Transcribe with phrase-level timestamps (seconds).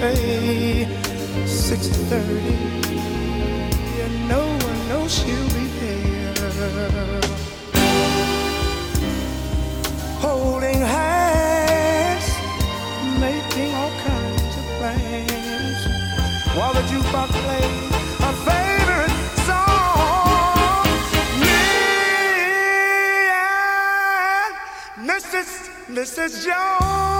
[0.00, 0.86] cafe,
[1.46, 2.56] 6:30,
[4.04, 7.20] and no one knows she'll be there.
[10.20, 12.26] Holding hands,
[13.20, 15.80] making all kinds of plans,
[16.56, 17.90] while the jukebox plays
[25.10, 25.50] Mrs.
[25.96, 26.32] Mrs.
[26.44, 27.19] Jones,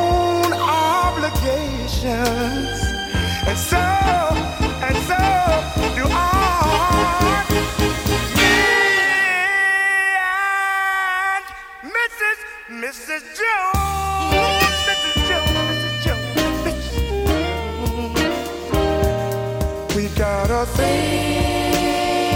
[20.47, 22.33] got a thing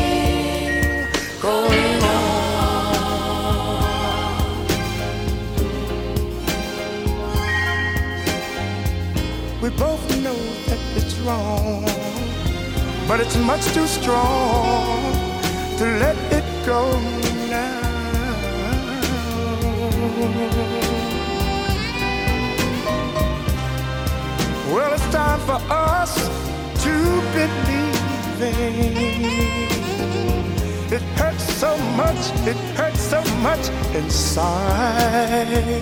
[1.41, 2.35] going on.
[9.61, 11.85] We both know that it's wrong,
[13.07, 15.11] but it's much too strong
[15.79, 16.99] to let it go
[17.49, 17.81] now.
[24.71, 26.13] Well, it's time for us
[26.83, 27.64] to
[28.45, 29.71] believe
[30.91, 35.81] It hurts so much, it hurts so much inside.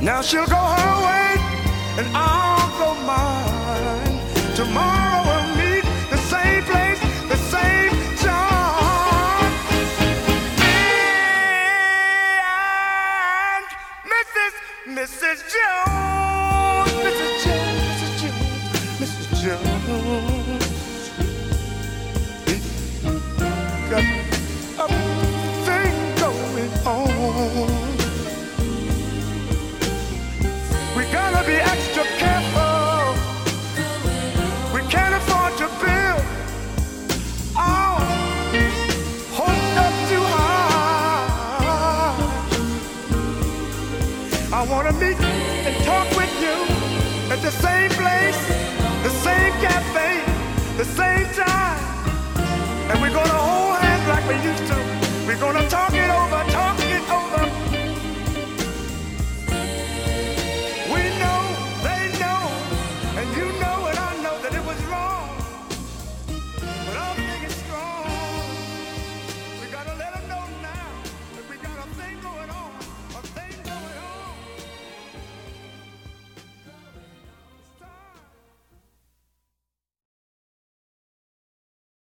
[0.00, 1.23] Now she'll go her way
[19.86, 20.23] Jones.